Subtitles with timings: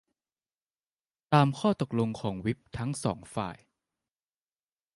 [1.33, 3.57] ตามข้อตกลงของวิปทั้งสองฝ่าย